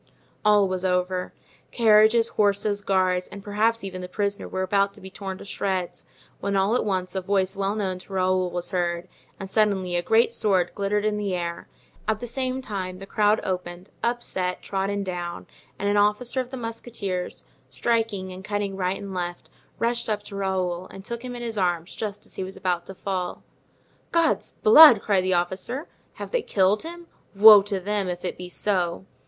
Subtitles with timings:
[0.43, 1.31] All was over;
[1.69, 6.07] carriages, horses, guards, and perhaps even the prisoner were about to be torn to shreds,
[6.39, 9.07] when all at once a voice well known to Raoul was heard,
[9.39, 11.67] and suddenly a great sword glittered in the air;
[12.07, 15.45] at the same time the crowd opened, upset, trodden down,
[15.77, 20.35] and an officer of the musketeers, striking and cutting right and left, rushed up to
[20.35, 23.43] Raoul and took him in his arms just as he was about to fall.
[24.11, 27.05] "God's blood!" cried the officer, "have they killed him?
[27.35, 29.05] Woe to them if it be so!"